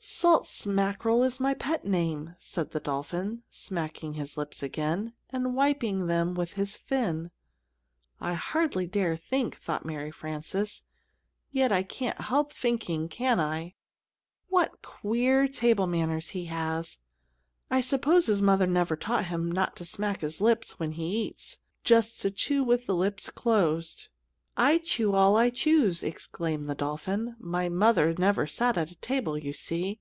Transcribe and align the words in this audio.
"Salt 0.00 0.46
Smackerel 0.46 1.22
is 1.24 1.38
my 1.38 1.54
pet 1.54 1.84
name," 1.84 2.34
said 2.38 2.70
the 2.70 2.80
dolphin, 2.80 3.42
smacking 3.50 4.14
his 4.14 4.36
lips 4.36 4.62
again, 4.62 5.12
and 5.30 5.54
wiping 5.54 6.06
them 6.06 6.34
with 6.34 6.54
his 6.54 6.76
fin. 6.76 7.30
"I 8.20 8.34
hardly 8.34 8.86
dare 8.86 9.16
think," 9.16 9.56
thought 9.60 9.84
Mary 9.84 10.10
Frances, 10.10 10.84
"yet 11.52 11.70
I 11.72 11.82
can't 11.82 12.20
help 12.20 12.52
thinking, 12.52 13.08
can 13.08 13.38
I? 13.38 13.74
What 14.48 14.82
queer 14.82 15.46
table 15.46 15.86
manners 15.86 16.30
he 16.30 16.46
has! 16.46 16.98
I 17.70 17.80
suppose 17.80 18.26
his 18.26 18.40
mother 18.42 18.66
never 18.66 18.96
taught 18.96 19.26
him 19.26 19.50
not 19.52 19.76
to 19.76 19.84
smack 19.84 20.22
his 20.22 20.40
lips 20.40 20.78
when 20.80 20.92
he 20.92 21.26
eats 21.28 21.58
just 21.84 22.20
to 22.22 22.30
chew 22.30 22.64
with 22.64 22.86
the 22.86 22.96
lips 22.96 23.30
closed." 23.30 24.08
"I 24.60 24.78
chew 24.78 25.12
all 25.14 25.36
I 25.36 25.50
choose!" 25.50 26.02
exclaimed 26.02 26.68
the 26.68 26.74
dolphin. 26.74 27.36
"My 27.38 27.68
mother 27.68 28.12
never 28.18 28.48
sat 28.48 28.76
at 28.76 28.90
a 28.90 28.96
table, 28.96 29.38
you 29.38 29.52
see." 29.52 30.00